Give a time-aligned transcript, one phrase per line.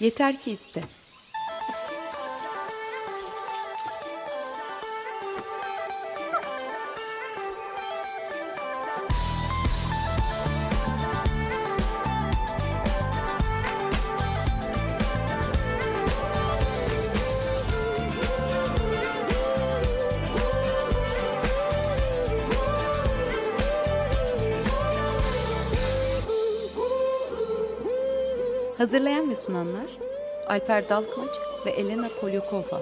[0.00, 0.82] Yeter ki iste.
[29.48, 29.86] Sunanlar
[30.48, 31.30] Alper Dalkmaç
[31.66, 32.80] ve Elena Polyakova.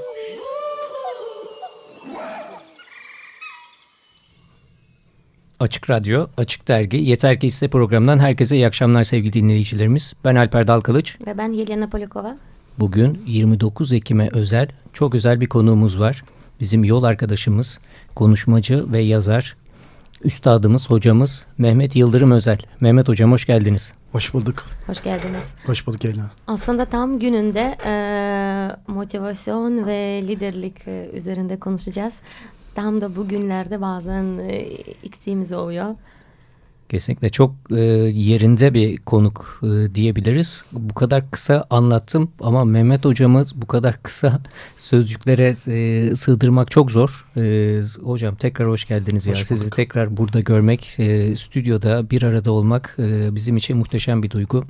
[5.61, 10.15] Açık Radyo, Açık Dergi, Yeter Ki İste programından herkese iyi akşamlar sevgili dinleyicilerimiz.
[10.25, 11.16] Ben Alper Dalkılıç.
[11.27, 12.37] Ve ben Yelena Polikova.
[12.78, 16.25] Bugün 29 Ekim'e özel, çok özel bir konuğumuz var.
[16.61, 17.80] Bizim yol arkadaşımız,
[18.14, 19.56] konuşmacı ve yazar,
[20.27, 22.59] üstadımız, hocamız Mehmet Yıldırım Özel.
[22.80, 23.93] Mehmet Hocam hoş geldiniz.
[24.12, 24.67] Hoş bulduk.
[24.87, 25.55] Hoş geldiniz.
[25.67, 26.30] Hoş bulduk Elena.
[26.47, 27.93] Aslında tam gününde e,
[28.92, 32.20] motivasyon ve liderlik e, üzerinde konuşacağız.
[32.75, 34.53] Tam da bugünlerde bazen e,
[35.05, 35.95] eksiğimiz oluyor.
[36.89, 37.81] Kesinlikle çok e,
[38.15, 40.65] yerinde bir konuk e, diyebiliriz.
[40.73, 44.41] Bu kadar kısa anlattım ama Mehmet hocamı bu kadar kısa
[44.77, 47.27] sözcüklere e, sığdırmak çok zor.
[47.37, 49.28] E, hocam tekrar hoş geldiniz.
[49.28, 49.45] Hoş ya.
[49.45, 54.65] Sizi tekrar burada görmek, e, stüdyoda bir arada olmak e, bizim için muhteşem bir duygu.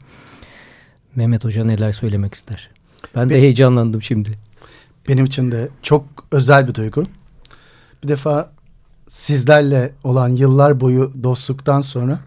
[1.16, 2.70] Mehmet Hoca neler söylemek ister?
[3.14, 4.30] Ben de Be heyecanlandım şimdi.
[5.08, 7.04] Benim için de çok özel bir duygu.
[8.02, 8.55] Bir defa
[9.08, 12.18] sizlerle olan yıllar boyu dostluktan sonra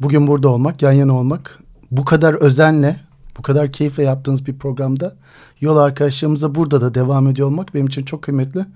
[0.00, 3.00] bugün burada olmak, yan yana olmak, bu kadar özenle,
[3.38, 5.16] bu kadar keyifle yaptığınız bir programda
[5.60, 8.66] yol arkadaşlarımıza burada da devam ediyor olmak benim için çok kıymetli.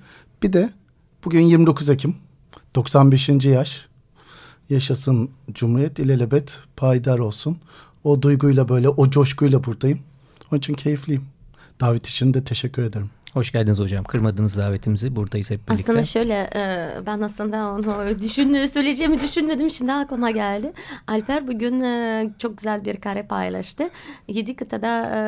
[0.42, 0.72] Bir de
[1.24, 2.16] bugün 29 Ekim,
[2.74, 3.28] 95.
[3.28, 3.86] yaş.
[4.70, 7.58] Yaşasın Cumhuriyet ilelebet payidar olsun.
[8.04, 9.98] O duyguyla böyle, o coşkuyla buradayım.
[10.52, 11.24] Onun için keyifliyim.
[11.80, 13.10] Davet için de teşekkür ederim.
[13.34, 14.04] Hoş geldiniz hocam.
[14.04, 15.16] Kırmadınız davetimizi.
[15.16, 15.92] Buradayız hep birlikte.
[15.92, 19.70] Aslında şöyle e, ben aslında onu düşün, söyleyeceğimi düşünmedim.
[19.70, 20.72] Şimdi aklıma geldi.
[21.06, 23.90] Alper bugün e, çok güzel bir kare paylaştı.
[24.28, 25.20] Yedi kıtada e,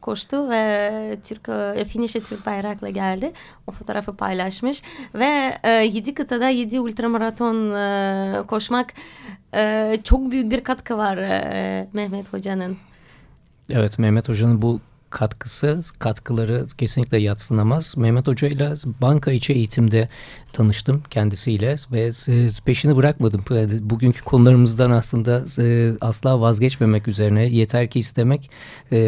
[0.00, 1.44] koştu ve Türk
[1.88, 3.32] finişe Türk bayrakla geldi.
[3.66, 4.82] O fotoğrafı paylaşmış
[5.14, 7.70] ve yedi kıtada yedi ultramaraton
[8.46, 8.94] koşmak
[10.04, 11.16] çok büyük bir katkı var
[11.92, 12.76] Mehmet Hoca'nın.
[13.70, 14.80] Evet Mehmet Hoca'nın bu
[15.14, 17.96] katkısı, katkıları kesinlikle yatsınamaz.
[17.96, 20.08] Mehmet Hoca ile banka içi eğitimde
[20.52, 23.44] tanıştım kendisiyle ve e, peşini bırakmadım.
[23.90, 28.50] Bugünkü konularımızdan aslında e, asla vazgeçmemek üzerine yeter ki istemek.
[28.92, 28.98] E,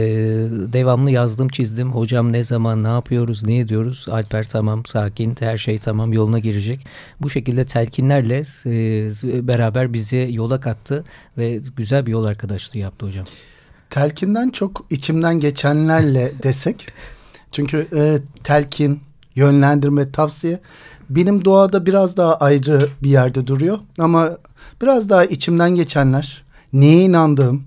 [0.73, 1.93] devamlı yazdım, çizdim.
[1.93, 4.07] Hocam ne zaman, ne yapıyoruz, ne ediyoruz?
[4.11, 6.87] Alper tamam, sakin, her şey tamam, yoluna girecek.
[7.21, 8.43] Bu şekilde telkinlerle
[9.49, 11.05] beraber bizi yola kattı
[11.39, 13.27] ve güzel bir yol arkadaşlığı yaptı hocam
[13.91, 16.89] telkinden çok içimden geçenlerle desek.
[17.53, 19.01] Çünkü e, telkin,
[19.35, 20.61] yönlendirme, tavsiye
[21.11, 23.79] benim doğada biraz daha ayrı bir yerde duruyor.
[23.99, 24.31] Ama
[24.83, 27.65] biraz daha içimden geçenler, neye inandığım,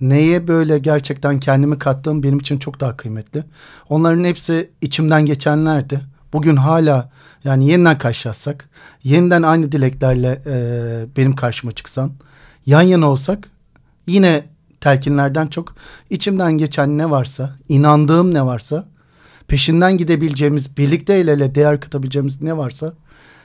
[0.00, 3.44] neye böyle gerçekten kendimi kattığım benim için çok daha kıymetli.
[3.88, 6.00] Onların hepsi içimden geçenlerdi.
[6.32, 7.10] Bugün hala
[7.44, 8.68] yani yeniden karşılaşsak,
[9.04, 10.56] yeniden aynı dileklerle e,
[11.16, 12.12] benim karşıma çıksan,
[12.66, 13.48] yan yana olsak
[14.06, 14.44] yine
[14.84, 15.74] telkinlerden çok
[16.10, 18.84] içimden geçen ne varsa, inandığım ne varsa,
[19.48, 22.92] peşinden gidebileceğimiz, birlikte el ele değer katabileceğimiz ne varsa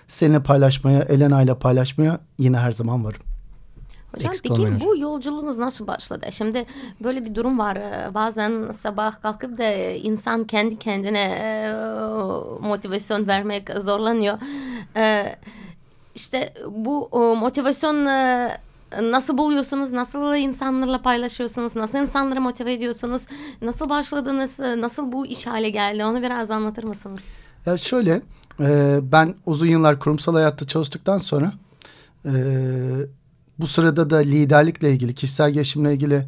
[0.07, 3.21] seninle paylaşmaya, Elena ile paylaşmaya yine her zaman varım.
[4.11, 6.25] Hocam Eksik peki bu yolculuğunuz nasıl başladı?
[6.31, 6.65] Şimdi
[7.03, 7.77] böyle bir durum var.
[8.13, 11.71] Bazen sabah kalkıp da insan kendi kendine e,
[12.67, 14.37] motivasyon vermek zorlanıyor.
[14.95, 15.35] E,
[16.15, 18.51] işte bu motivasyon e,
[19.01, 19.91] nasıl buluyorsunuz?
[19.91, 21.75] Nasıl insanlarla paylaşıyorsunuz?
[21.75, 23.25] Nasıl insanları motive ediyorsunuz?
[23.61, 24.59] Nasıl başladınız?
[24.59, 26.05] Nasıl bu iş hale geldi?
[26.05, 27.21] Onu biraz anlatır mısınız?
[27.65, 28.21] Ya şöyle
[28.59, 31.51] e, ben uzun yıllar kurumsal hayatta çalıştıktan sonra
[32.25, 32.31] e,
[33.59, 36.27] bu sırada da liderlikle ilgili, kişisel gelişimle ilgili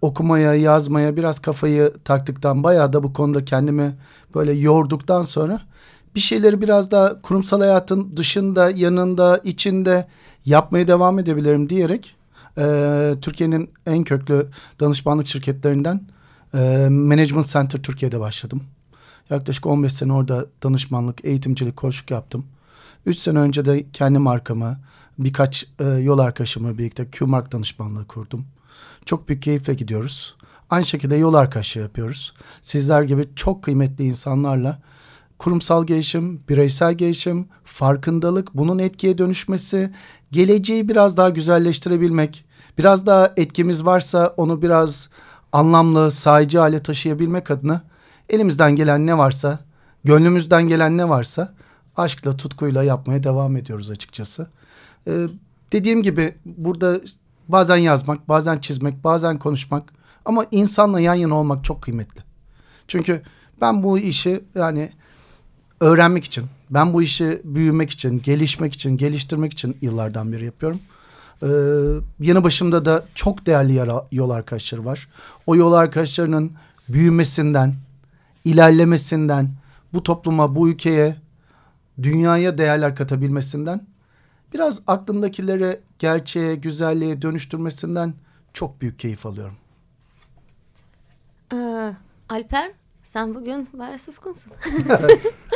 [0.00, 3.96] okumaya, yazmaya biraz kafayı taktıktan bayağı da bu konuda kendimi
[4.34, 5.60] böyle yorduktan sonra
[6.18, 10.08] bir şeyleri biraz daha kurumsal hayatın dışında, yanında, içinde
[10.44, 12.16] yapmaya devam edebilirim diyerek
[12.58, 14.46] e, Türkiye'nin en köklü
[14.80, 16.00] danışmanlık şirketlerinden
[16.54, 18.62] e, Management Center Türkiye'de başladım.
[19.30, 22.46] Yaklaşık 15 sene orada danışmanlık, eğitimcilik, koşuk yaptım.
[23.06, 24.78] 3 sene önce de kendi markamı,
[25.18, 28.46] birkaç e, yol arkadaşımla birlikte Q-Mark danışmanlığı kurdum.
[29.04, 30.36] Çok büyük keyifle gidiyoruz.
[30.70, 32.34] Aynı şekilde yol arkadaşlığı yapıyoruz.
[32.62, 34.78] Sizler gibi çok kıymetli insanlarla
[35.38, 39.90] kurumsal gelişim, bireysel gelişim, farkındalık, bunun etkiye dönüşmesi,
[40.30, 42.44] geleceği biraz daha güzelleştirebilmek,
[42.78, 45.08] biraz daha etkimiz varsa onu biraz
[45.52, 47.82] anlamlı, sahici hale taşıyabilmek adına
[48.28, 49.58] elimizden gelen ne varsa,
[50.04, 51.54] gönlümüzden gelen ne varsa
[51.96, 54.46] aşkla, tutkuyla yapmaya devam ediyoruz açıkçası.
[55.06, 55.26] Ee,
[55.72, 57.00] dediğim gibi burada
[57.48, 59.92] bazen yazmak, bazen çizmek, bazen konuşmak
[60.24, 62.22] ama insanla yan yana olmak çok kıymetli.
[62.88, 63.22] Çünkü
[63.60, 64.90] ben bu işi yani
[65.80, 70.80] öğrenmek için, ben bu işi büyümek için, gelişmek için, geliştirmek için yıllardan beri yapıyorum.
[71.42, 71.46] Ee,
[72.20, 75.08] yanı başımda da çok değerli yara, yol arkadaşları var.
[75.46, 76.52] O yol arkadaşlarının
[76.88, 77.74] büyümesinden,
[78.44, 79.50] ilerlemesinden,
[79.92, 81.16] bu topluma, bu ülkeye,
[82.02, 83.86] dünyaya değerler katabilmesinden,
[84.54, 88.14] biraz aklımdakileri gerçeğe, güzelliğe dönüştürmesinden
[88.52, 89.56] çok büyük keyif alıyorum.
[91.52, 91.92] Ee,
[92.28, 92.72] Alper,
[93.02, 94.52] sen bugün bayağı suskunsun.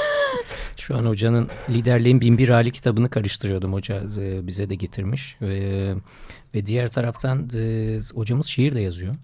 [0.83, 3.73] Şu an hocanın liderliğin binbir hali kitabını karıştırıyordum.
[3.73, 5.37] Hoca e, bize de getirmiş.
[5.41, 5.95] Ve,
[6.55, 9.15] ve diğer taraftan e, hocamız şiir de yazıyor.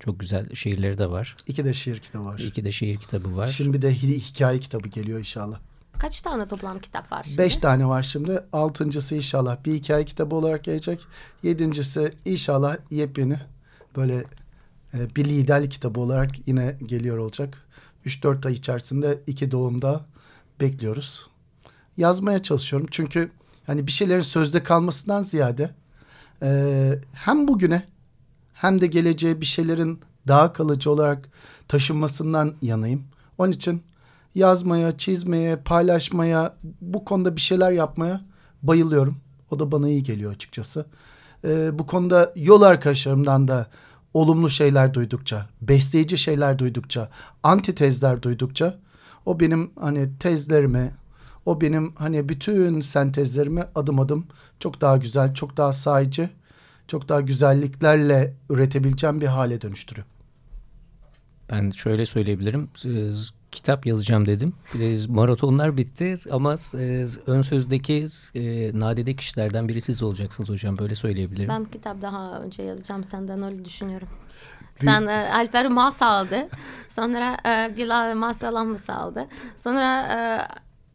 [0.00, 1.36] Çok güzel şiirleri de var.
[1.46, 2.38] İki de şiir kitabı var.
[2.38, 3.46] İki de şiir kitabı var.
[3.46, 5.58] Şimdi de hikaye kitabı geliyor inşallah.
[5.98, 7.38] Kaç tane toplam kitap var şimdi?
[7.38, 8.40] Beş tane var şimdi.
[8.52, 11.00] Altıncısı inşallah bir hikaye kitabı olarak gelecek.
[11.42, 13.36] Yedincisi inşallah yepyeni
[13.96, 14.24] böyle
[14.94, 17.58] e, bir liderlik kitabı olarak yine geliyor olacak.
[18.06, 20.06] 3-4 ay içerisinde iki doğumda
[20.60, 21.26] bekliyoruz.
[21.96, 23.30] Yazmaya çalışıyorum çünkü
[23.66, 25.70] hani bir şeylerin sözde kalmasından ziyade
[26.42, 27.82] e, hem bugüne
[28.52, 31.28] hem de geleceğe bir şeylerin daha kalıcı olarak
[31.68, 33.04] taşınmasından yanayım.
[33.38, 33.82] Onun için
[34.34, 38.20] yazmaya, çizmeye, paylaşmaya, bu konuda bir şeyler yapmaya
[38.62, 39.16] bayılıyorum.
[39.50, 40.86] O da bana iyi geliyor açıkçası.
[41.44, 43.66] Ee, bu konuda yol arkadaşlarımdan da
[44.14, 47.08] olumlu şeyler duydukça, besleyici şeyler duydukça,
[47.42, 48.78] antitezler duydukça
[49.26, 50.92] o benim hani tezlerimi,
[51.46, 54.26] o benim hani bütün sentezlerimi adım adım
[54.60, 56.30] çok daha güzel, çok daha sahici,
[56.88, 60.06] çok daha güzelliklerle üretebileceğim bir hale dönüştürüyor.
[61.50, 62.68] Ben şöyle söyleyebilirim.
[63.50, 64.52] Kitap yazacağım dedim.
[65.08, 66.56] Maratonlar bitti ama
[67.26, 68.06] ön sözdeki
[68.78, 70.78] nadide kişilerden biri siz olacaksınız hocam.
[70.78, 71.48] Böyle söyleyebilirim.
[71.48, 74.08] Ben kitap daha önce yazacağım senden öyle düşünüyorum.
[74.76, 76.48] Sen e, Alper Mas aldı.
[76.88, 79.26] Sonra e, Bilal Masalamız aldı.
[79.56, 80.02] Sonra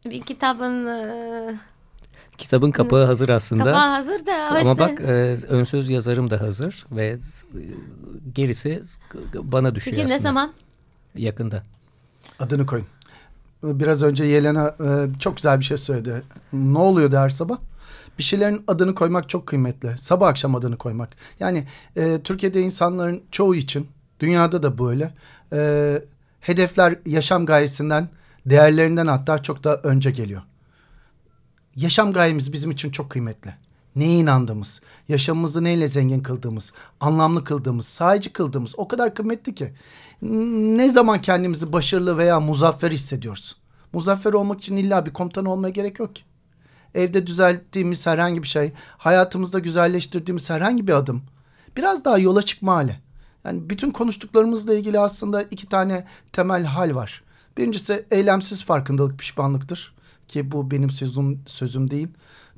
[0.04, 1.54] e, bir kitabın e,
[2.38, 3.64] Kitabın kapağı hazır aslında.
[3.64, 4.78] Kapağı hazır da Ama işte...
[4.78, 7.18] bak e, ön söz yazarım da hazır ve e,
[8.34, 8.82] gerisi
[9.34, 10.18] bana düşüyor Peki aslında.
[10.18, 10.52] ne zaman?
[11.14, 11.62] Yakında.
[12.38, 12.86] Adını koyun.
[13.62, 16.22] Biraz önce Yelena e, çok güzel bir şey söyledi.
[16.52, 17.58] Ne oluyor her sabah?
[18.18, 19.98] Bir şeylerin adını koymak çok kıymetli.
[19.98, 21.08] Sabah akşam adını koymak.
[21.40, 21.66] Yani
[21.96, 23.88] e, Türkiye'de insanların çoğu için,
[24.20, 25.14] dünyada da böyle.
[25.52, 26.02] E,
[26.40, 28.08] hedefler yaşam gayesinden,
[28.46, 30.42] değerlerinden hatta çok daha önce geliyor
[31.76, 33.54] yaşam gayemiz bizim için çok kıymetli.
[33.96, 39.72] Neye inandığımız, yaşamımızı neyle zengin kıldığımız, anlamlı kıldığımız, sahici kıldığımız o kadar kıymetli ki.
[40.76, 43.56] Ne zaman kendimizi başarılı veya muzaffer hissediyoruz?
[43.92, 46.22] Muzaffer olmak için illa bir komutan olmaya gerek yok ki.
[46.94, 51.22] Evde düzelttiğimiz herhangi bir şey, hayatımızda güzelleştirdiğimiz herhangi bir adım,
[51.76, 52.98] biraz daha yola çıkma hali.
[53.44, 57.22] Yani bütün konuştuklarımızla ilgili aslında iki tane temel hal var.
[57.56, 59.94] Birincisi eylemsiz farkındalık pişmanlıktır
[60.28, 62.08] ki bu benim sözüm, sözüm değil.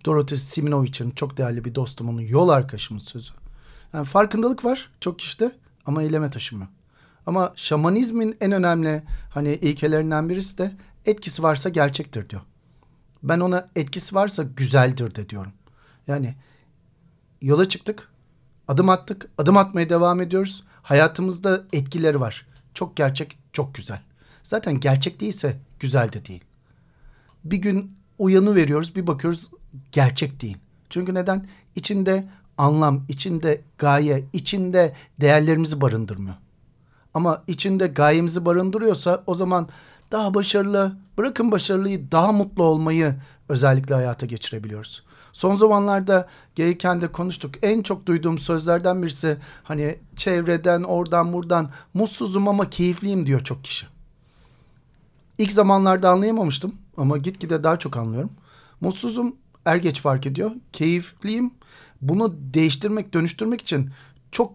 [0.05, 3.33] Dorothy Siminovic'in çok değerli bir dostumun yol arkadaşımın sözü.
[3.93, 5.53] Yani farkındalık var çok işte
[5.87, 6.69] ama eyleme taşımıyor.
[7.27, 10.73] Ama şamanizmin en önemli hani ilkelerinden birisi de
[11.07, 12.43] etkisi varsa gerçektir diyor.
[13.25, 15.53] Ben ona etkisi varsa güzeldir de diyorum.
[16.07, 16.35] Yani
[17.43, 18.09] yola çıktık,
[18.69, 20.65] adım attık, adım atmaya devam ediyoruz.
[20.83, 22.47] Hayatımızda etkileri var.
[22.75, 24.03] Çok gerçek, çok güzel.
[24.43, 26.45] Zaten gerçek değilse güzel de değil
[27.45, 29.51] bir gün uyanı veriyoruz bir bakıyoruz
[29.93, 30.57] gerçek değil.
[30.91, 31.47] Çünkü neden?
[31.77, 32.29] İçinde
[32.59, 36.37] anlam, içinde gaye, içinde değerlerimizi barındırmıyor.
[37.15, 39.69] Ama içinde gayemizi barındırıyorsa o zaman
[40.13, 43.15] daha başarılı, bırakın başarılıyı daha mutlu olmayı
[43.49, 45.03] özellikle hayata geçirebiliyoruz.
[45.33, 47.55] Son zamanlarda gelirken de konuştuk.
[47.63, 53.87] En çok duyduğum sözlerden birisi hani çevreden oradan buradan mutsuzum ama keyifliyim diyor çok kişi.
[55.39, 58.31] İlk zamanlarda anlayamamıştım ama gitgide daha çok anlıyorum.
[58.81, 60.51] Mutsuzum er geç fark ediyor.
[60.73, 61.51] Keyifliyim.
[62.01, 63.91] Bunu değiştirmek, dönüştürmek için
[64.35, 64.55] çok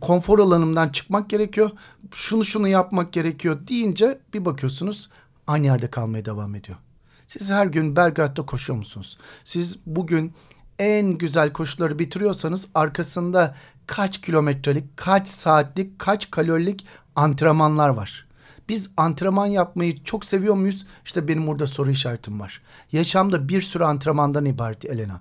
[0.00, 1.70] konfor alanımdan çıkmak gerekiyor.
[2.12, 5.10] Şunu şunu yapmak gerekiyor deyince bir bakıyorsunuz
[5.46, 6.78] aynı yerde kalmaya devam ediyor.
[7.26, 9.18] Siz her gün Belgrad'da koşuyor musunuz?
[9.44, 10.32] Siz bugün
[10.78, 13.54] en güzel koşuları bitiriyorsanız arkasında
[13.86, 18.26] kaç kilometrelik, kaç saatlik, kaç kalorilik antrenmanlar var.
[18.68, 20.86] Biz antrenman yapmayı çok seviyor muyuz?
[21.04, 22.62] İşte benim burada soru işaretim var.
[22.92, 25.20] Yaşamda bir sürü antrenmandan ibaret Elena.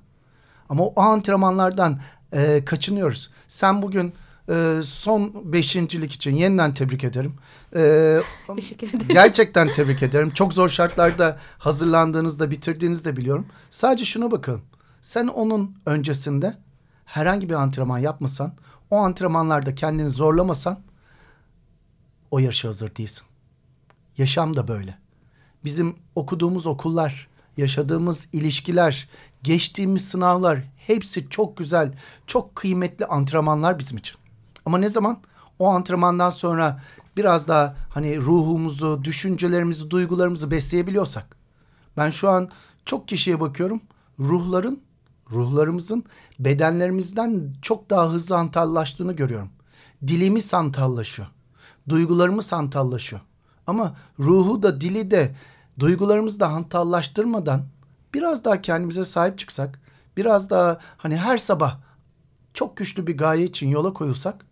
[0.69, 1.99] Ama o antrenmanlardan
[2.33, 3.31] e, kaçınıyoruz.
[3.47, 4.13] Sen bugün
[4.49, 7.35] e, son beşincilik için yeniden tebrik ederim.
[7.75, 8.19] E,
[8.55, 9.07] Teşekkür ederim.
[9.09, 10.31] Gerçekten tebrik ederim.
[10.31, 13.47] Çok zor şartlarda hazırlandığınızda bitirdiğinizde biliyorum.
[13.69, 14.61] Sadece şuna bakın.
[15.01, 16.57] Sen onun öncesinde
[17.05, 18.53] herhangi bir antrenman yapmasan,
[18.91, 20.79] o antrenmanlarda kendini zorlamasan
[22.31, 23.23] o yarışa hazır değilsin.
[24.17, 24.97] Yaşam da böyle.
[25.63, 29.09] Bizim okuduğumuz okullar, yaşadığımız ilişkiler,
[29.47, 31.93] geçtiğimiz sınavlar hepsi çok güzel,
[32.27, 34.17] çok kıymetli antrenmanlar bizim için.
[34.65, 35.17] Ama ne zaman
[35.59, 36.83] o antrenmandan sonra
[37.17, 41.37] biraz daha hani ruhumuzu, düşüncelerimizi, duygularımızı besleyebiliyorsak.
[41.97, 42.49] Ben şu an
[42.85, 43.81] çok kişiye bakıyorum.
[44.19, 44.81] Ruhların,
[45.31, 46.03] ruhlarımızın
[46.39, 49.49] bedenlerimizden çok daha hızlı hantallaştığını görüyorum.
[50.07, 51.27] Dilimiz hantallaşıyor.
[51.89, 53.21] Duygularımız hantallaşıyor.
[53.67, 55.35] Ama ruhu da dili de
[55.79, 57.61] duygularımızı da hantallaştırmadan
[58.17, 59.79] biraz daha kendimize sahip çıksak,
[60.17, 61.79] biraz daha hani her sabah
[62.53, 64.45] çok güçlü bir gaye için yola koyulsak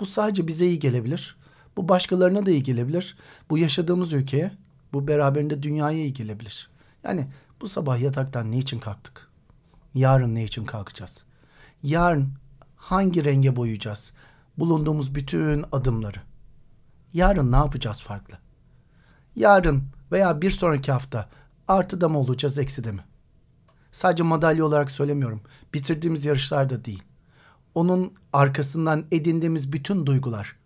[0.00, 1.36] bu sadece bize iyi gelebilir.
[1.76, 3.16] Bu başkalarına da iyi gelebilir.
[3.50, 4.52] Bu yaşadığımız ülkeye,
[4.92, 6.70] bu beraberinde dünyaya iyi gelebilir.
[7.04, 7.28] Yani
[7.60, 9.28] bu sabah yataktan ne için kalktık?
[9.94, 11.24] Yarın ne için kalkacağız?
[11.82, 12.28] Yarın
[12.76, 14.12] hangi renge boyayacağız?
[14.58, 16.18] Bulunduğumuz bütün adımları.
[17.12, 18.38] Yarın ne yapacağız farklı?
[19.36, 21.28] Yarın veya bir sonraki hafta
[21.68, 23.04] artıda mı olacağız, eksi de mi?
[23.92, 25.40] Sadece madalya olarak söylemiyorum.
[25.74, 27.02] Bitirdiğimiz yarışlarda değil.
[27.74, 30.56] Onun arkasından edindiğimiz bütün duygular,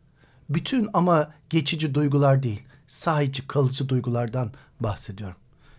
[0.50, 5.36] bütün ama geçici duygular değil, sahici kalıcı duygulardan bahsediyorum.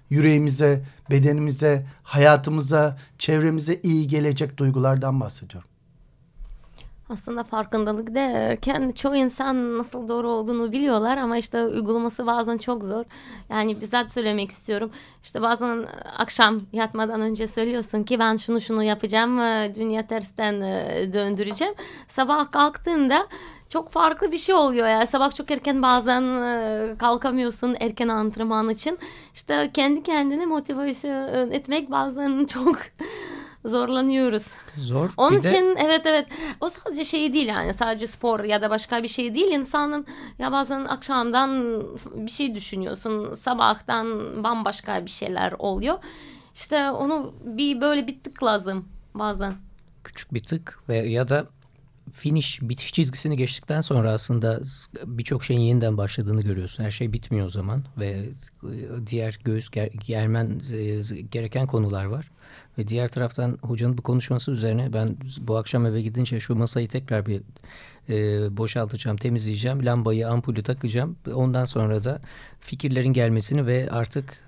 [0.09, 5.69] Yüreğimize, bedenimize, hayatımıza, çevremize iyi gelecek duygulardan bahsediyorum.
[7.09, 13.05] Aslında farkındalık derken çoğu insan nasıl doğru olduğunu biliyorlar ama işte uygulaması bazen çok zor.
[13.49, 14.91] Yani bizzat söylemek istiyorum.
[15.23, 15.85] İşte bazen
[16.17, 21.73] akşam yatmadan önce söylüyorsun ki ben şunu şunu yapacağım, e, dünya tersten e, döndüreceğim.
[22.07, 23.27] Sabah kalktığında
[23.69, 25.05] çok farklı bir şey oluyor ya.
[25.05, 28.99] Sabah çok erken bazen e, kalkamıyorsun erken antrenman için.
[29.33, 32.77] İşte kendi kendine motivasyon etmek bazen çok
[33.65, 34.47] zorlanıyoruz.
[34.75, 35.09] Zor.
[35.17, 35.79] Onun bir için de...
[35.85, 36.27] evet evet
[36.61, 40.05] o sadece şey değil yani sadece spor ya da başka bir şey değil insanın
[40.39, 41.81] ya bazen akşamdan
[42.15, 44.07] bir şey düşünüyorsun sabahtan
[44.43, 45.97] bambaşka bir şeyler oluyor.
[46.55, 49.53] İşte onu bir böyle bir tık lazım bazen.
[50.03, 51.47] Küçük bir tık ve ya da
[52.13, 54.59] finish bitiş çizgisini geçtikten sonra aslında
[55.05, 56.83] birçok şeyin yeniden başladığını görüyorsun.
[56.83, 58.27] Her şey bitmiyor o zaman ve e,
[59.07, 62.31] diğer göğüs ger germen e, gereken konular var.
[62.77, 67.25] Ve diğer taraftan hocanın bu konuşması üzerine ben bu akşam eve gidince şu masayı tekrar
[67.25, 67.41] bir
[68.09, 69.85] e, boşaltacağım, temizleyeceğim.
[69.85, 71.15] Lambayı, ampulü takacağım.
[71.33, 72.21] Ondan sonra da
[72.61, 74.47] fikirlerin gelmesini ve artık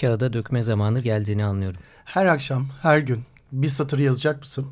[0.00, 1.80] kağıda dökme zamanı geldiğini anlıyorum.
[2.04, 4.66] Her akşam, her gün bir satır yazacak mısın?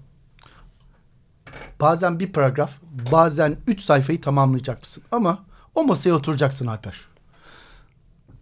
[1.81, 2.73] Bazen bir paragraf,
[3.13, 5.03] bazen üç sayfayı tamamlayacak mısın?
[5.13, 5.45] Ama
[5.75, 7.01] o masaya oturacaksın Alper.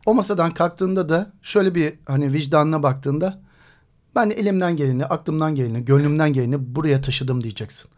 [0.06, 3.40] O masadan kalktığında da şöyle bir hani vicdanına baktığında
[4.16, 7.90] ben elimden geleni, aklımdan geleni, gönlümden geleni buraya taşıdım diyeceksin.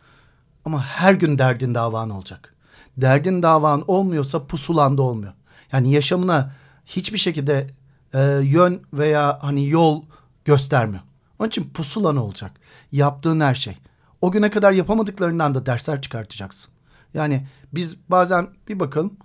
[0.65, 2.55] Ama her gün derdin davan olacak.
[2.97, 5.33] Derdin davan olmuyorsa pusulanda olmuyor.
[5.73, 6.53] Yani yaşamına
[6.87, 7.67] hiçbir şekilde
[8.15, 10.03] e, yön veya hani yol
[10.45, 11.03] göstermiyor.
[11.39, 12.53] Onun için pusulan olacak.
[12.93, 13.79] Yaptığın her şey.
[14.21, 16.71] O güne kadar yapamadıklarından da dersler çıkartacaksın.
[17.15, 19.17] Yani biz bazen bir bakalım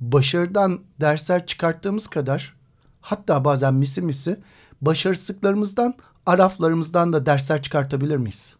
[0.00, 2.56] başarıdan dersler çıkarttığımız kadar
[3.00, 4.40] hatta bazen misi misi
[4.80, 5.94] başarısızlıklarımızdan
[6.26, 8.56] araflarımızdan da dersler çıkartabilir miyiz?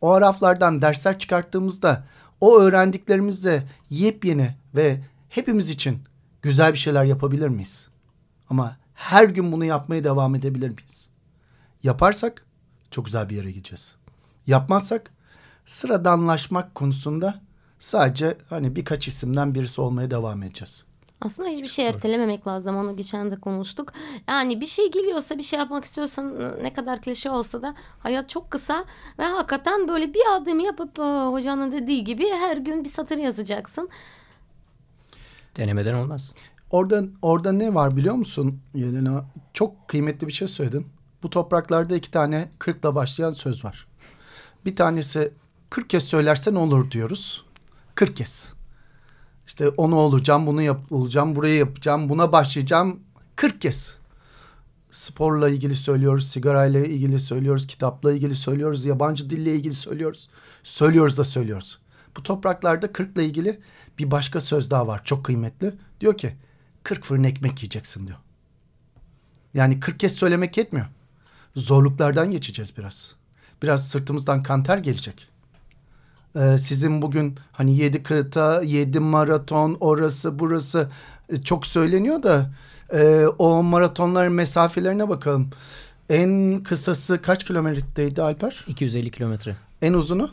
[0.00, 2.04] O araflardan dersler çıkarttığımızda
[2.40, 6.02] o öğrendiklerimizle yepyeni ve hepimiz için
[6.42, 7.88] güzel bir şeyler yapabilir miyiz?
[8.50, 11.08] Ama her gün bunu yapmaya devam edebilir miyiz?
[11.82, 12.46] Yaparsak
[12.90, 13.96] çok güzel bir yere gideceğiz.
[14.46, 15.10] Yapmazsak
[15.64, 17.40] sıradanlaşmak konusunda
[17.78, 20.84] sadece hani birkaç isimden birisi olmaya devam edeceğiz.
[21.24, 22.76] Aslında hiçbir şey ertelememek lazım.
[22.76, 23.92] Onu geçen de konuştuk.
[24.28, 28.50] Yani bir şey geliyorsa bir şey yapmak istiyorsan ne kadar klişe olsa da hayat çok
[28.50, 28.84] kısa
[29.18, 30.98] ve hakikaten böyle bir adım yapıp
[31.32, 33.88] hocanın dediği gibi her gün bir satır yazacaksın.
[35.56, 36.34] Denemeden olmaz.
[36.70, 39.24] Orada orada ne var biliyor musun Yelena?
[39.54, 40.86] Çok kıymetli bir şey söyledin.
[41.22, 43.86] Bu topraklarda iki tane kırkla başlayan söz var.
[44.64, 45.32] Bir tanesi
[45.70, 47.44] kırk kez söylersen olur diyoruz.
[47.94, 48.52] Kırk kez.
[49.46, 53.00] İşte onu olacağım, bunu yap olacağım, burayı yapacağım, buna başlayacağım.
[53.36, 53.96] 40 kez.
[54.90, 60.28] Sporla ilgili söylüyoruz, sigarayla ilgili söylüyoruz, kitapla ilgili söylüyoruz, yabancı dille ilgili söylüyoruz.
[60.62, 61.78] Söylüyoruz da söylüyoruz.
[62.16, 63.60] Bu topraklarda 40 ile ilgili
[63.98, 65.04] bir başka söz daha var.
[65.04, 65.74] Çok kıymetli.
[66.00, 66.36] Diyor ki
[66.82, 68.18] 40 fırın ekmek yiyeceksin diyor.
[69.54, 70.86] Yani 40 kez söylemek yetmiyor.
[71.56, 73.14] Zorluklardan geçeceğiz biraz.
[73.62, 75.28] Biraz sırtımızdan kanter gelecek.
[76.36, 80.88] Ee, sizin bugün hani yedi kırta, yedi maraton, orası burası
[81.28, 82.50] e, çok söyleniyor da
[82.92, 85.50] e, o maratonların mesafelerine bakalım.
[86.08, 88.64] En kısası kaç kilometredeydi Alper?
[88.68, 89.56] 250 kilometre.
[89.82, 90.30] En uzunu?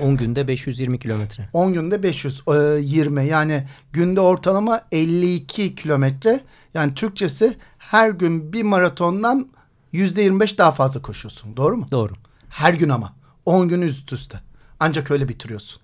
[0.00, 1.48] 10 günde 520 kilometre.
[1.52, 6.40] 10 günde 520 yani günde ortalama 52 kilometre.
[6.74, 9.48] Yani Türkçesi her gün bir maratondan
[9.92, 11.56] yüzde 25 daha fazla koşuyorsun.
[11.56, 11.86] Doğru mu?
[11.90, 12.12] Doğru.
[12.48, 13.12] Her gün ama.
[13.46, 14.40] 10 gün üst üste.
[14.80, 15.82] Ancak öyle bitiriyorsun.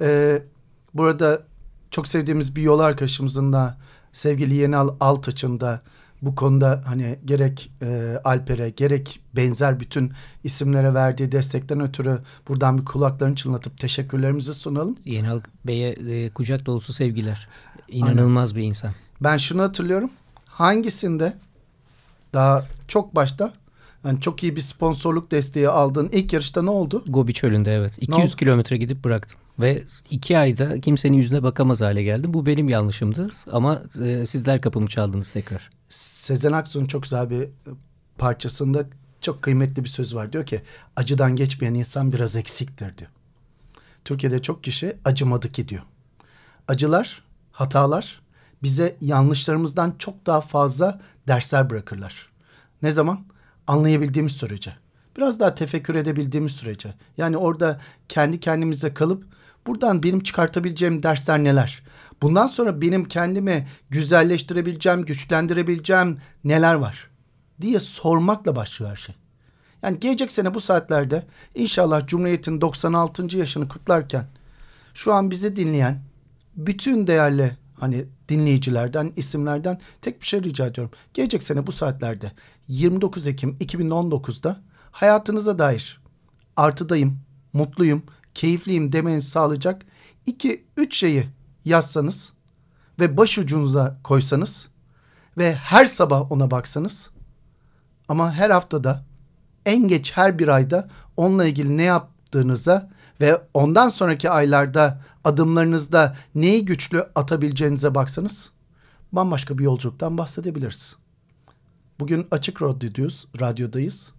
[0.00, 0.42] Ee,
[0.94, 1.42] burada
[1.90, 3.78] çok sevdiğimiz bir yol arkadaşımızın da
[4.12, 5.82] sevgili Yenal Altıç'ın da
[6.22, 10.12] bu konuda hani gerek e, Alper'e gerek benzer bütün
[10.44, 12.18] isimlere verdiği destekten ötürü
[12.48, 14.96] buradan bir kulaklarını çınlatıp teşekkürlerimizi sunalım.
[15.04, 17.48] Yenal Bey'e e, kucak dolusu sevgiler.
[17.88, 18.62] İnanılmaz Aynen.
[18.62, 18.92] bir insan.
[19.20, 20.10] Ben şunu hatırlıyorum.
[20.46, 21.34] Hangisinde
[22.34, 23.52] daha çok başta
[24.04, 27.04] yani çok iyi bir sponsorluk desteği aldığın ilk yarışta ne oldu?
[27.06, 27.98] Gobi çölünde evet.
[28.00, 29.40] 200 kilometre gidip bıraktım.
[29.58, 32.34] Ve iki ayda kimsenin yüzüne bakamaz hale geldim.
[32.34, 33.30] Bu benim yanlışımdı.
[33.52, 35.70] Ama e, sizler kapımı çaldınız tekrar.
[35.88, 37.48] Sezen Aksu'nun çok güzel bir
[38.18, 38.84] parçasında
[39.20, 40.32] çok kıymetli bir söz var.
[40.32, 40.62] Diyor ki
[40.96, 43.10] acıdan geçmeyen insan biraz eksiktir diyor.
[44.04, 45.82] Türkiye'de çok kişi acımadı ki diyor.
[46.68, 48.20] Acılar, hatalar
[48.62, 52.28] bize yanlışlarımızdan çok daha fazla dersler bırakırlar.
[52.82, 53.24] Ne zaman?
[53.70, 54.72] Anlayabildiğimiz sürece.
[55.16, 56.94] Biraz daha tefekkür edebildiğimiz sürece.
[57.16, 59.24] Yani orada kendi kendimize kalıp
[59.66, 61.82] buradan benim çıkartabileceğim dersler neler?
[62.22, 67.10] Bundan sonra benim kendimi güzelleştirebileceğim, güçlendirebileceğim neler var?
[67.60, 69.14] diye sormakla başlıyor her şey.
[69.82, 73.36] Yani gelecek sene bu saatlerde inşallah Cumhuriyet'in 96.
[73.36, 74.26] yaşını kutlarken
[74.94, 76.00] şu an bizi dinleyen
[76.56, 80.92] bütün değerli hani dinleyicilerden, isimlerden tek bir şey rica ediyorum.
[81.14, 82.32] Gelecek sene bu saatlerde
[82.68, 84.60] 29 Ekim 2019'da
[84.90, 86.00] hayatınıza dair
[86.56, 87.18] artıdayım,
[87.52, 88.02] mutluyum,
[88.34, 89.82] keyifliyim demenizi sağlayacak
[90.26, 91.26] iki üç şeyi
[91.64, 92.32] yazsanız
[93.00, 94.68] ve başucunuza koysanız
[95.38, 97.10] ve her sabah ona baksanız
[98.08, 99.04] ama her haftada
[99.66, 106.64] en geç her bir ayda onunla ilgili ne yaptığınıza ve ondan sonraki aylarda adımlarınızda neyi
[106.64, 108.50] güçlü atabileceğinize baksanız
[109.12, 110.96] bambaşka bir yolculuktan bahsedebiliriz.
[112.00, 114.10] Bugün açık radyodayız, radyodayız.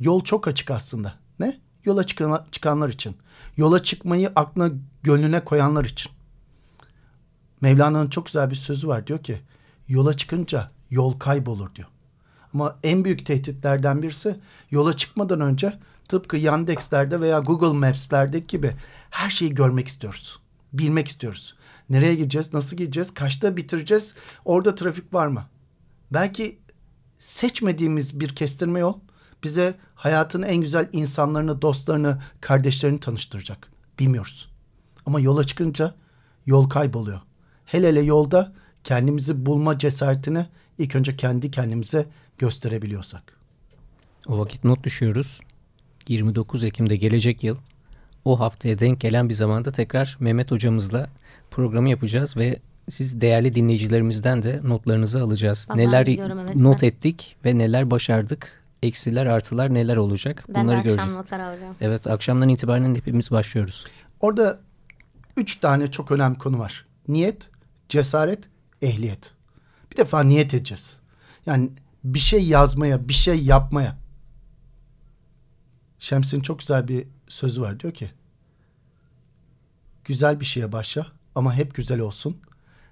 [0.00, 1.14] Yol çok açık aslında.
[1.38, 1.60] Ne?
[1.84, 2.06] Yola
[2.50, 3.16] çıkanlar için.
[3.56, 4.70] Yola çıkmayı aklına
[5.02, 6.12] gönlüne koyanlar için.
[7.60, 9.06] Mevlana'nın çok güzel bir sözü var.
[9.06, 9.40] Diyor ki
[9.88, 11.88] yola çıkınca yol kaybolur diyor.
[12.54, 14.36] Ama en büyük tehditlerden birisi
[14.70, 18.72] yola çıkmadan önce tıpkı Yandex'lerde veya Google Maps'lerdeki gibi
[19.10, 20.38] her şeyi görmek istiyoruz.
[20.72, 21.54] Bilmek istiyoruz.
[21.90, 25.44] Nereye gideceğiz, nasıl gideceğiz, kaçta bitireceğiz, orada trafik var mı?
[26.10, 26.58] Belki
[27.18, 28.94] seçmediğimiz bir kestirme yol
[29.44, 33.68] bize hayatın en güzel insanlarını, dostlarını, kardeşlerini tanıştıracak.
[33.98, 34.48] Bilmiyoruz.
[35.06, 35.94] Ama yola çıkınca
[36.46, 37.20] yol kayboluyor.
[37.64, 38.52] Hele hele yolda
[38.84, 40.46] kendimizi bulma cesaretini
[40.78, 42.06] ilk önce kendi kendimize
[42.38, 43.38] gösterebiliyorsak.
[44.26, 45.40] O vakit not düşüyoruz.
[46.10, 47.56] 29 Ekim'de gelecek yıl
[48.24, 51.10] o haftaya denk gelen bir zamanda tekrar Mehmet hocamızla
[51.50, 55.68] programı yapacağız ve siz değerli dinleyicilerimizden de notlarınızı alacağız.
[55.70, 56.06] Ben neler
[56.54, 61.00] not ettik ve neler başardık, eksiler artılar neler olacak ben bunları göreceğiz.
[61.00, 61.74] akşam notlar alacağım.
[61.80, 63.86] Evet akşamdan itibaren hepimiz başlıyoruz.
[64.20, 64.58] Orada
[65.36, 66.86] üç tane çok önemli konu var.
[67.08, 67.48] Niyet,
[67.88, 68.44] cesaret,
[68.82, 69.32] ehliyet.
[69.92, 70.96] Bir defa niyet edeceğiz.
[71.46, 71.70] Yani
[72.04, 73.96] bir şey yazmaya, bir şey yapmaya.
[75.98, 77.80] Şems'in çok güzel bir sözü var.
[77.80, 78.10] Diyor ki
[80.04, 82.36] güzel bir şeye başla ama hep güzel olsun.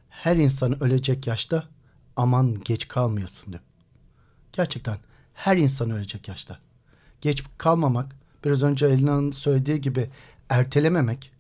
[0.09, 1.69] Her insan ölecek yaşta
[2.17, 3.63] aman geç kalmayasın diyor.
[4.53, 4.99] Gerçekten
[5.35, 6.59] her insan ölecek yaşta.
[7.21, 10.11] Geç kalmamak, biraz önce Elina'nın söylediği gibi
[10.49, 11.33] ertelememek,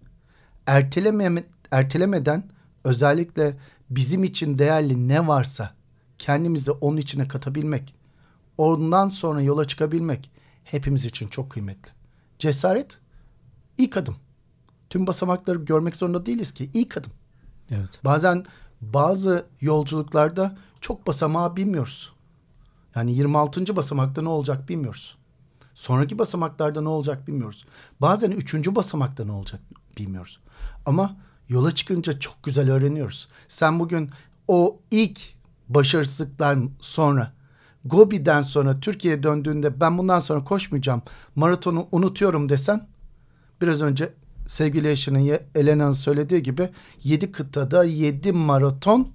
[0.67, 2.45] ertelememe, ertelemeden
[2.85, 3.57] özellikle
[3.91, 5.75] bizim için değerli ne varsa
[6.19, 7.95] kendimizi onun içine katabilmek,
[8.59, 10.31] ondan sonra yola çıkabilmek
[10.67, 11.91] hepimiz için çok kıymetli.
[12.39, 12.99] Cesaret
[13.79, 14.17] ilk adım.
[14.91, 17.13] Tüm basamakları görmek zorunda değiliz ki ilk adım.
[17.71, 18.01] Evet.
[18.05, 18.45] Bazen
[18.81, 22.13] bazı yolculuklarda çok basamağı bilmiyoruz.
[22.95, 23.77] Yani 26.
[23.77, 25.17] basamakta ne olacak bilmiyoruz.
[25.75, 27.65] Sonraki basamaklarda ne olacak bilmiyoruz.
[28.01, 29.61] Bazen üçüncü basamakta ne olacak
[29.99, 30.41] bilmiyoruz.
[30.87, 31.17] Ama
[31.49, 33.29] yola çıkınca çok güzel öğreniyoruz.
[33.49, 34.11] Sen bugün
[34.49, 35.21] o ilk
[35.69, 37.33] başarısızlıktan sonra
[37.89, 41.03] Gobi'den sonra Türkiye'ye döndüğünde ben bundan sonra koşmayacağım
[41.35, 42.89] maratonu unutuyorum desen
[43.63, 44.13] biraz önce
[44.49, 46.71] sevgili eşinin Elena'nın söylediği gibi
[47.03, 49.09] yedi kıtada yedi maraton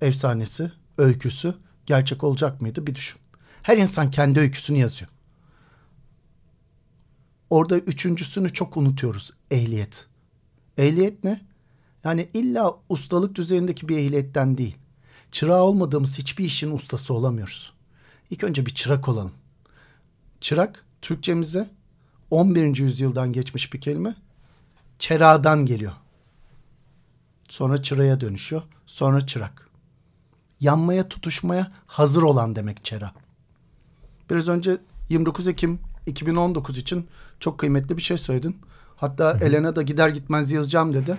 [0.00, 1.54] efsanesi, öyküsü
[1.86, 3.20] gerçek olacak mıydı bir düşün.
[3.62, 5.10] Her insan kendi öyküsünü yazıyor.
[7.50, 9.30] Orada üçüncüsünü çok unutuyoruz.
[9.50, 10.06] Ehliyet.
[10.78, 11.40] Ehliyet ne?
[12.04, 14.76] Yani illa ustalık düzeyindeki bir ehliyetten değil.
[15.34, 17.72] Çırağı olmadığımız hiçbir işin ustası olamıyoruz.
[18.30, 19.32] İlk önce bir çırak olalım.
[20.40, 21.70] Çırak Türkçemize
[22.30, 22.76] 11.
[22.76, 24.14] yüzyıldan geçmiş bir kelime.
[24.98, 25.92] Çerağdan geliyor.
[27.48, 28.62] Sonra çıraya dönüşüyor.
[28.86, 29.68] Sonra çırak.
[30.60, 33.12] Yanmaya, tutuşmaya hazır olan demek çera.
[34.30, 37.08] Biraz önce 29 Ekim 2019 için
[37.40, 38.58] çok kıymetli bir şey söyledin.
[38.96, 39.44] Hatta Hı-hı.
[39.44, 41.16] Elena da gider gitmez yazacağım dedi.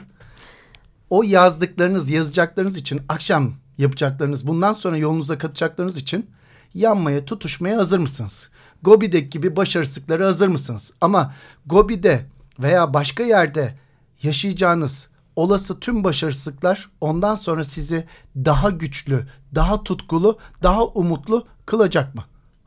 [1.09, 6.29] O yazdıklarınız, yazacaklarınız için akşam yapacaklarınız, bundan sonra yolunuza katacaklarınız için
[6.73, 8.49] yanmaya, tutuşmaya hazır mısınız?
[8.81, 10.93] Gobi'deki gibi başarısızlıklara hazır mısınız?
[11.01, 11.33] Ama
[11.65, 12.25] Gobi'de
[12.59, 13.79] veya başka yerde
[14.23, 22.23] yaşayacağınız olası tüm başarısızlıklar ondan sonra sizi daha güçlü, daha tutkulu, daha umutlu kılacak mı?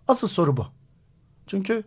[0.09, 0.66] Asıl soru bu.
[1.47, 1.85] Çünkü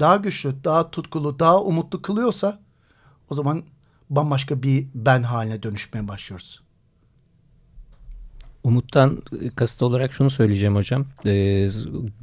[0.00, 2.60] daha güçlü, daha tutkulu, daha umutlu kılıyorsa
[3.30, 3.62] o zaman
[4.10, 6.63] bambaşka bir ben haline dönüşmeye başlıyoruz.
[8.64, 9.22] Umut'tan
[9.56, 11.06] kasıt olarak şunu söyleyeceğim hocam.
[11.26, 11.68] E,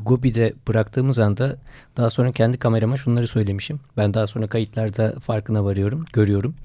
[0.06, 1.58] Gobi'de bıraktığımız anda
[1.98, 3.80] daha sonra kendi kamerama şunları söylemişim.
[3.98, 6.56] Ben daha sonra kayıtlarda farkına varıyorum, görüyorum.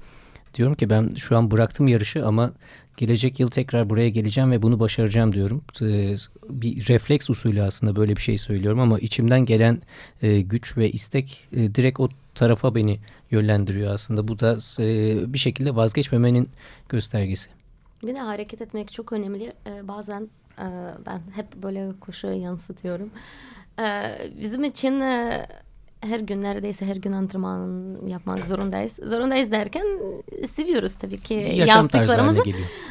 [0.53, 2.51] Diyorum ki ben şu an bıraktım yarışı ama
[2.97, 5.61] gelecek yıl tekrar buraya geleceğim ve bunu başaracağım diyorum.
[5.81, 6.15] E,
[6.49, 9.81] bir refleks usulü aslında böyle bir şey söylüyorum ama içimden gelen
[10.21, 12.99] e, güç ve istek e, direkt o tarafa beni
[13.31, 14.27] yönlendiriyor aslında.
[14.27, 16.49] Bu da e, bir şekilde vazgeçmemenin
[16.89, 17.49] göstergesi.
[18.03, 19.53] Bir de hareket etmek çok önemli.
[19.67, 20.29] Ee, bazen
[20.59, 20.67] e,
[21.05, 23.11] ben hep böyle koşu yansıtıyorum.
[23.79, 25.47] Ee, bizim için e,
[26.01, 28.99] her gün neredeyse her gün antrenman yapmak zorundayız.
[29.03, 29.85] Zorundayız derken
[30.47, 32.43] seviyoruz tabii ki Yaşam yaptıklarımızı.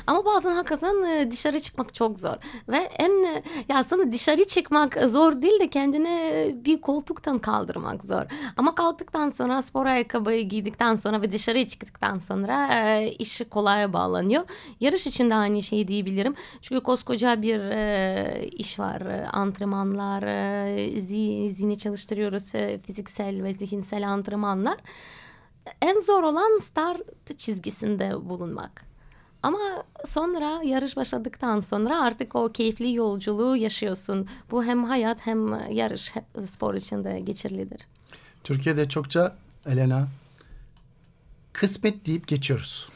[0.06, 2.36] Ama bazen hakikaten e, dışarı çıkmak çok zor.
[2.68, 8.22] Ve en e, ya aslında dışarı çıkmak zor değil de kendine bir koltuktan kaldırmak zor.
[8.56, 14.44] Ama kalktıktan sonra spor ayakkabıyı giydikten sonra ve dışarı çıktıktan sonra e, işi kolay bağlanıyor.
[14.80, 16.34] Yarış için de aynı şeyi diyebilirim.
[16.62, 19.02] Çünkü koskoca bir e, iş var.
[19.32, 24.76] Antrenmanlar, e, zihni çalıştırıyoruz, e, fiziksel ve zihinsel antrenmanlar.
[25.82, 28.84] En zor olan start çizgisinde bulunmak.
[29.42, 34.28] Ama sonra yarış başladıktan sonra artık o keyifli yolculuğu yaşıyorsun.
[34.50, 37.86] Bu hem hayat hem yarış hep spor için de geçerlidir.
[38.44, 40.08] Türkiye'de çokça Elena
[41.52, 42.88] kısmet deyip geçiyoruz.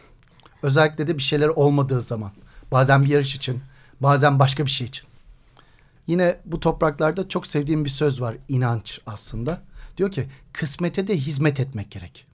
[0.62, 2.30] Özellikle de bir şeyler olmadığı zaman.
[2.72, 3.60] Bazen bir yarış için,
[4.00, 5.06] bazen başka bir şey için.
[6.06, 9.69] Yine bu topraklarda çok sevdiğim bir söz var inanç aslında.
[9.96, 12.26] Diyor ki kısmete de hizmet etmek gerek.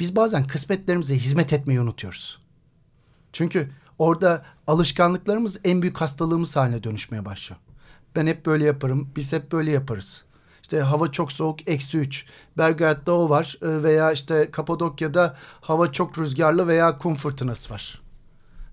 [0.00, 2.38] Biz bazen kısmetlerimize hizmet etmeyi unutuyoruz.
[3.32, 7.60] Çünkü orada alışkanlıklarımız en büyük hastalığımız haline dönüşmeye başlıyor.
[8.16, 10.24] Ben hep böyle yaparım, biz hep böyle yaparız.
[10.62, 12.26] İşte hava çok soğuk, eksi üç.
[12.58, 18.02] Belgrad'da o var e, veya işte Kapadokya'da hava çok rüzgarlı veya kum fırtınası var.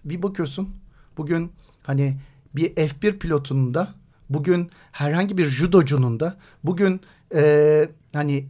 [0.05, 0.69] Bir bakıyorsun
[1.17, 1.51] bugün
[1.83, 2.17] hani
[2.55, 3.93] bir F1 pilotunun da
[4.29, 7.01] bugün herhangi bir judocunun da bugün
[7.33, 8.47] e, hani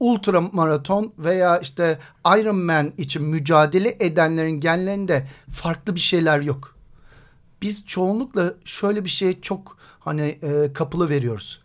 [0.00, 6.76] ultra maraton veya işte Ironman için mücadele edenlerin genlerinde farklı bir şeyler yok.
[7.62, 11.62] Biz çoğunlukla şöyle bir şeye çok hani e, kapılı veriyoruz.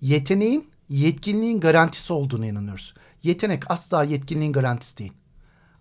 [0.00, 2.94] Yeteneğin yetkinliğin garantisi olduğunu inanıyoruz.
[3.22, 5.12] Yetenek asla yetkinliğin garantisi değil.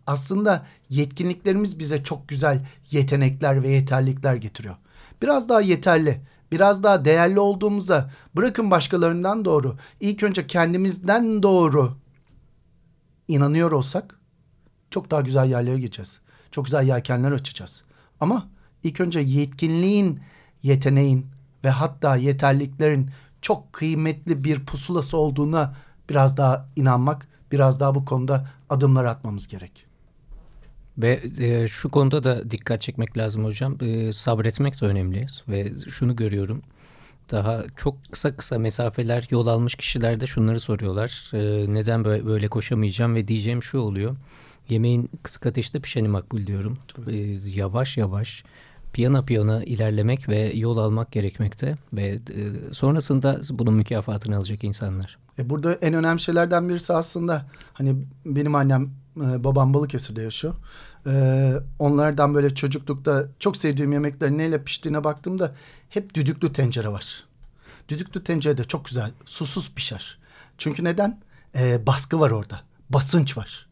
[0.07, 4.75] Aslında yetkinliklerimiz bize çok güzel yetenekler ve yeterlilikler getiriyor.
[5.21, 6.21] Biraz daha yeterli,
[6.51, 11.97] biraz daha değerli olduğumuza bırakın başkalarından doğru ilk önce kendimizden doğru
[13.27, 14.19] inanıyor olsak
[14.89, 16.19] çok daha güzel yerlere gideceğiz.
[16.51, 17.83] Çok güzel yelkenler açacağız.
[18.19, 18.47] Ama
[18.83, 20.19] ilk önce yetkinliğin,
[20.63, 21.25] yeteneğin
[21.63, 23.09] ve hatta yeterliklerin
[23.41, 25.75] çok kıymetli bir pusulası olduğuna
[26.09, 29.88] biraz daha inanmak, biraz daha bu konuda adımlar atmamız gerek.
[30.99, 33.77] Ve e, şu konuda da dikkat çekmek lazım hocam.
[33.81, 36.61] E, sabretmek de önemli ve şunu görüyorum.
[37.31, 41.31] Daha çok kısa kısa mesafeler yol almış kişilerde şunları soruyorlar.
[41.33, 44.15] E, neden böyle, böyle koşamayacağım ve diyeceğim şu oluyor.
[44.69, 46.77] Yemeğin kısık ateşte pişeni makbul diyorum.
[47.07, 47.15] E,
[47.55, 48.43] yavaş yavaş
[48.93, 52.19] piyano piyano ilerlemek ve yol almak gerekmekte ve e,
[52.73, 55.17] sonrasında bunun mükafatını alacak insanlar.
[55.39, 60.55] E burada en önemli şeylerden birisi aslında hani benim annem e, babam Balıkesir'de yaşıyor.
[61.07, 65.55] E, onlardan böyle çocuklukta çok sevdiğim yemeklerin neyle piştiğine baktığımda
[65.89, 67.23] hep düdüklü tencere var.
[67.89, 70.17] Düdüklü tencerede çok güzel susuz pişer.
[70.57, 71.21] Çünkü neden?
[71.55, 72.61] E, baskı var orada.
[72.89, 73.67] Basınç var.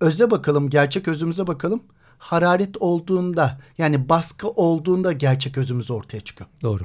[0.00, 1.82] Öze bakalım, gerçek özümüze bakalım.
[2.22, 6.50] Hararet olduğunda yani baskı olduğunda gerçek özümüz ortaya çıkıyor.
[6.62, 6.82] Doğru.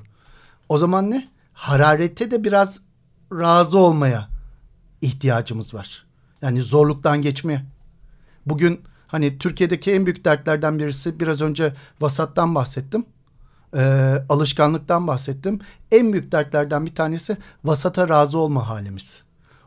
[0.70, 1.28] O zaman ne?
[1.54, 2.82] Hararete de biraz
[3.32, 4.30] razı olmaya
[5.02, 6.06] ihtiyacımız var.
[6.42, 7.66] Yani zorluktan geçmeye.
[8.46, 13.06] Bugün hani Türkiye'deki en büyük dertlerden birisi biraz önce vasattan bahsettim.
[13.76, 15.60] Ee, alışkanlıktan bahsettim.
[15.92, 19.24] En büyük dertlerden bir tanesi vasata razı olma halimiz.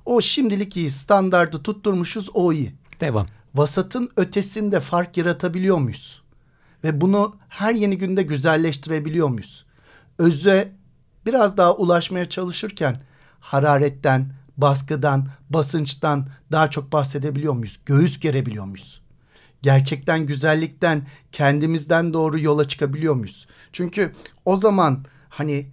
[0.07, 2.75] O şimdilik iyi standardı tutturmuşuz o iyi.
[3.01, 3.27] Devam.
[3.55, 6.23] Vasatın ötesinde fark yaratabiliyor muyuz?
[6.85, 9.67] Ve bunu her yeni günde güzelleştirebiliyor muyuz?
[10.19, 10.73] Öze
[11.27, 13.01] biraz daha ulaşmaya çalışırken
[13.41, 17.81] hararetten, baskıdan, basınçtan daha çok bahsedebiliyor muyuz?
[17.87, 19.03] Göğüs gerebiliyor muyuz?
[19.63, 23.47] Gerçekten güzellikten kendimizden doğru yola çıkabiliyor muyuz?
[23.73, 24.13] Çünkü
[24.45, 25.67] o zaman hani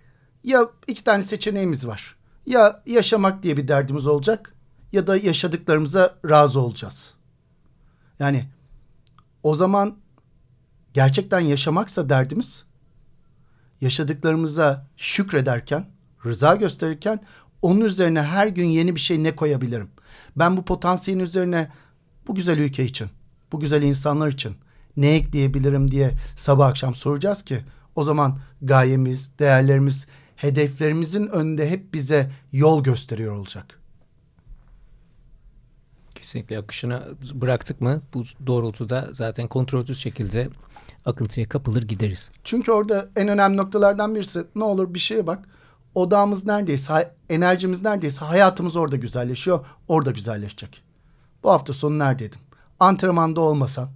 [0.43, 2.15] ya iki tane seçeneğimiz var.
[2.45, 4.53] Ya yaşamak diye bir derdimiz olacak
[4.91, 7.16] ya da yaşadıklarımıza razı olacağız.
[8.19, 8.45] Yani
[9.43, 9.97] o zaman
[10.93, 12.65] gerçekten yaşamaksa derdimiz
[13.81, 15.85] yaşadıklarımıza şükrederken,
[16.25, 17.19] rıza gösterirken
[17.61, 19.89] onun üzerine her gün yeni bir şey ne koyabilirim?
[20.35, 21.71] Ben bu potansiyelin üzerine
[22.27, 23.09] bu güzel ülke için,
[23.51, 24.55] bu güzel insanlar için
[24.97, 27.59] ne ekleyebilirim diye sabah akşam soracağız ki
[27.95, 33.76] o zaman gayemiz, değerlerimiz, hedeflerimizin önünde hep bize yol gösteriyor olacak.
[36.27, 40.49] Kesinlikle akışına bıraktık mı bu doğrultuda zaten kontrolsüz şekilde
[41.05, 42.31] akıntıya kapılır gideriz.
[42.43, 45.39] Çünkü orada en önemli noktalardan birisi ne olur bir şeye bak.
[45.95, 49.65] Odağımız neredeyse, enerjimiz neredeyse hayatımız orada güzelleşiyor.
[49.87, 50.83] Orada güzelleşecek.
[51.43, 52.39] Bu hafta sonu neredeydin?
[52.79, 53.89] Antrenmanda olmasan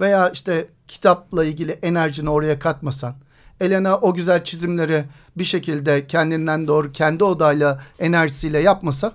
[0.00, 3.14] veya işte kitapla ilgili enerjini oraya katmasan,
[3.60, 5.04] Elena o güzel çizimleri
[5.36, 9.12] bir şekilde kendinden doğru kendi odayla enerjisiyle yapmasa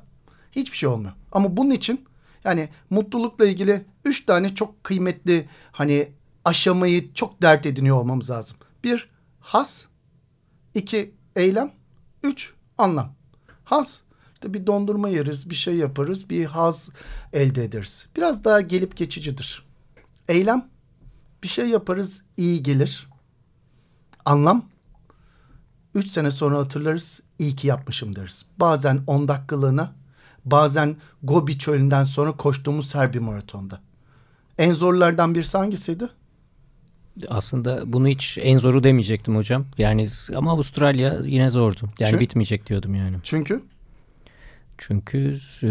[0.51, 1.13] hiçbir şey olmuyor.
[1.31, 2.05] Ama bunun için
[2.43, 6.11] yani mutlulukla ilgili üç tane çok kıymetli hani
[6.45, 8.57] aşamayı çok dert ediniyor olmamız lazım.
[8.83, 9.85] Bir, has.
[10.73, 11.71] iki eylem.
[12.23, 13.13] Üç, anlam.
[13.63, 13.99] Has,
[14.33, 16.89] işte bir dondurma yeriz, bir şey yaparız, bir haz
[17.33, 18.07] elde ederiz.
[18.15, 19.65] Biraz daha gelip geçicidir.
[20.27, 20.69] Eylem,
[21.43, 23.09] bir şey yaparız, iyi gelir.
[24.25, 24.65] Anlam,
[25.95, 28.45] üç sene sonra hatırlarız, iyi ki yapmışım deriz.
[28.57, 29.93] Bazen on dakikalığına,
[30.45, 33.81] bazen Gobi çölünden sonra koştuğumuz her bir maratonda.
[34.57, 36.09] En zorlardan birisi hangisiydi?
[37.29, 39.65] Aslında bunu hiç en zoru demeyecektim hocam.
[39.77, 41.81] Yani ama Avustralya yine zordu.
[41.99, 43.17] Yani Çünkü, bitmeyecek diyordum yani.
[43.23, 43.63] Çünkü?
[44.77, 45.67] Çünkü e,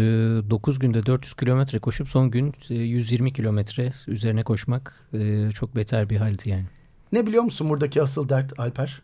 [0.49, 6.09] 9 günde 400 kilometre koşup son gün e, 120 kilometre üzerine koşmak e, çok beter
[6.09, 6.65] bir haldi yani.
[7.11, 9.01] Ne biliyor musun buradaki asıl dert Alper?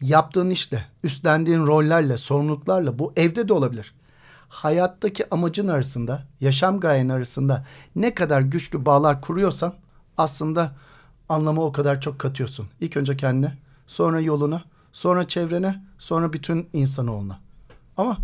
[0.00, 3.94] Yaptığın işle, üstlendiğin rollerle, sorumluluklarla bu evde de olabilir.
[4.50, 7.64] Hayattaki amacın arasında, yaşam gayen arasında
[7.96, 9.74] ne kadar güçlü bağlar kuruyorsan
[10.18, 10.72] aslında
[11.28, 12.68] anlamı o kadar çok katıyorsun.
[12.80, 17.38] İlk önce kendine, sonra yoluna, sonra çevrene, sonra bütün insanoğluna.
[17.96, 18.18] Ama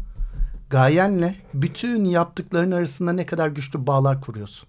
[0.70, 4.68] gayenle bütün yaptıkların arasında ne kadar güçlü bağlar kuruyorsun.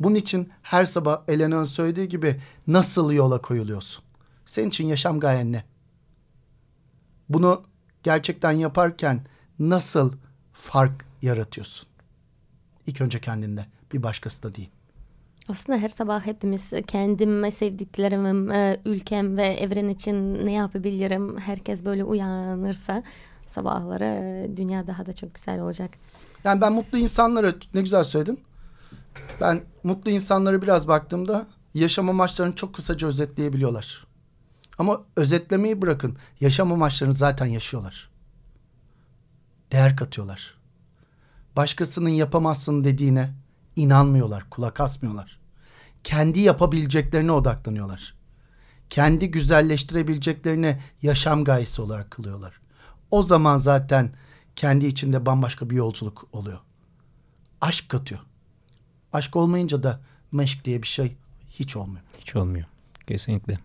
[0.00, 4.04] Bunun için her sabah Elena'nın söylediği gibi nasıl yola koyuluyorsun?
[4.46, 5.64] Senin için yaşam gayen ne?
[7.28, 7.62] Bunu
[8.02, 9.26] gerçekten yaparken
[9.58, 10.12] nasıl
[10.64, 11.88] fark yaratıyorsun?
[12.86, 14.70] İlk önce kendinde, bir başkası da değil.
[15.48, 21.38] Aslında her sabah hepimiz kendim, sevdiklerim, e, ülkem ve evren için ne yapabilirim?
[21.38, 23.02] Herkes böyle uyanırsa
[23.46, 25.90] sabahları e, dünya daha da çok güzel olacak.
[26.44, 28.40] Yani ben mutlu insanlara ne güzel söyledin.
[29.40, 34.06] Ben mutlu insanlara biraz baktığımda yaşam amaçlarını çok kısaca özetleyebiliyorlar.
[34.78, 36.16] Ama özetlemeyi bırakın.
[36.40, 38.13] Yaşam amaçlarını zaten yaşıyorlar.
[39.74, 40.54] Değer katıyorlar.
[41.56, 43.34] Başkasının yapamazsın dediğine
[43.76, 45.38] inanmıyorlar, kulak asmıyorlar.
[46.04, 48.14] Kendi yapabileceklerine odaklanıyorlar.
[48.90, 52.60] Kendi güzelleştirebileceklerine yaşam gayesi olarak kılıyorlar.
[53.10, 54.12] O zaman zaten
[54.56, 56.58] kendi içinde bambaşka bir yolculuk oluyor.
[57.60, 58.20] Aşk katıyor.
[59.12, 60.00] Aşk olmayınca da
[60.32, 61.16] meşk diye bir şey
[61.50, 62.02] hiç olmuyor.
[62.18, 62.66] Hiç olmuyor.
[63.06, 63.58] Kesinlikle.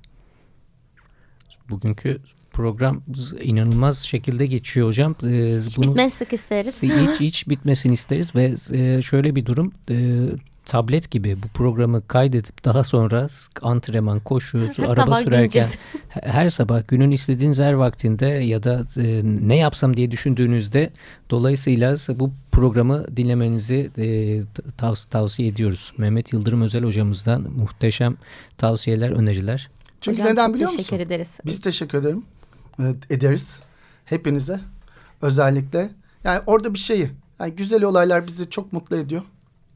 [1.69, 2.21] Bugünkü
[2.59, 3.01] program
[3.43, 5.15] inanılmaz şekilde geçiyor hocam.
[5.23, 6.83] Ee, hiç bunu, bitmezsek isteriz.
[6.83, 9.71] Hiç, hiç bitmesini isteriz ve e, şöyle bir durum.
[9.89, 9.95] E,
[10.65, 13.27] tablet gibi bu programı kaydedip daha sonra
[13.61, 15.67] antrenman, koşu, her araba sürerken
[16.09, 20.89] her sabah günün istediğiniz her vaktinde ya da e, ne yapsam diye düşündüğünüzde
[21.29, 24.05] dolayısıyla bu programı dinlemenizi e,
[24.77, 25.93] tav- tavsiye ediyoruz.
[25.97, 28.17] Mehmet Yıldırım Özel hocamızdan muhteşem
[28.57, 29.69] tavsiyeler, öneriler.
[30.01, 30.83] Çünkü Hocam, neden biliyor musun?
[30.83, 31.37] Teşekkür ederiz.
[31.45, 32.23] Biz teşekkür ederim.
[33.09, 33.59] Ederiz.
[34.05, 34.59] Hepinize.
[35.21, 35.91] Özellikle.
[36.23, 37.11] Yani orada bir şeyi.
[37.39, 39.21] Yani güzel olaylar bizi çok mutlu ediyor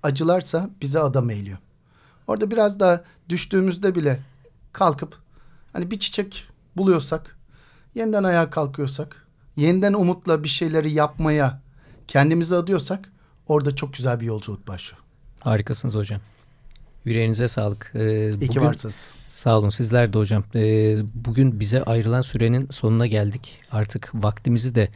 [0.03, 1.57] acılarsa bize adam eğiliyor.
[2.27, 4.19] Orada biraz daha düştüğümüzde bile
[4.71, 5.17] kalkıp
[5.73, 7.37] hani bir çiçek buluyorsak,
[7.95, 11.61] yeniden ayağa kalkıyorsak, yeniden umutla bir şeyleri yapmaya
[12.07, 13.09] kendimizi adıyorsak
[13.47, 15.03] Orada çok güzel bir yolculuk başlıyor.
[15.39, 16.21] Harikasınız hocam.
[17.05, 17.91] Yüreğinize sağlık.
[17.95, 19.09] Ee, İyi ki varsınız.
[19.33, 20.43] Sağ olun sizler de hocam.
[20.55, 23.59] Ee, bugün bize ayrılan sürenin sonuna geldik.
[23.71, 24.89] Artık vaktimizi de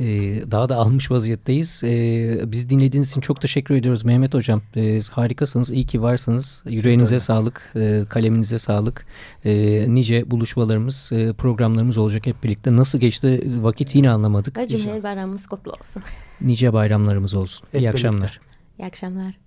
[0.00, 0.04] e,
[0.50, 1.84] daha da almış vaziyetteyiz.
[1.84, 4.62] E, bizi dinlediğiniz için çok teşekkür ediyoruz Mehmet hocam.
[4.76, 5.70] E, harikasınız.
[5.70, 6.62] İyi ki varsınız.
[6.66, 7.72] Yüreğinize sağlık.
[7.76, 9.06] E, kaleminize sağlık.
[9.44, 12.76] E, nice buluşmalarımız, e, programlarımız olacak hep birlikte.
[12.76, 14.56] Nasıl geçti vakit yine anlamadık.
[14.56, 16.02] Ve Cumhuriyet Bayramımız kutlu olsun.
[16.40, 17.66] Nice bayramlarımız olsun.
[17.66, 17.90] Hep İyi birlikte.
[17.90, 18.40] akşamlar.
[18.78, 19.38] İyi akşamlar.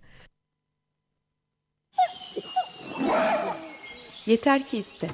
[4.25, 5.09] Yeter ki iste.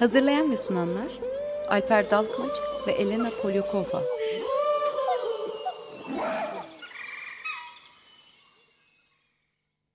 [0.00, 1.08] Hazırlayan ve sunanlar
[1.70, 2.52] Alper Dalkılıç
[2.86, 4.02] ve Elena Polyakova.